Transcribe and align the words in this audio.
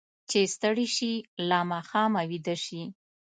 چې 0.29 0.39
ستړي 0.55 0.87
شي، 0.95 1.13
له 1.49 1.57
ماښامه 1.71 2.21
ویده 2.29 2.55
شي. 2.65 2.81